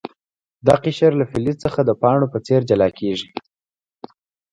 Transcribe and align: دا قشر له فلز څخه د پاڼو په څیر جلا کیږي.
دا 0.67 0.75
قشر 0.83 1.11
له 1.19 1.25
فلز 1.31 1.55
څخه 1.65 1.79
د 1.83 1.89
پاڼو 2.01 2.31
په 2.33 2.39
څیر 2.45 2.61
جلا 2.69 2.89
کیږي. 2.99 3.29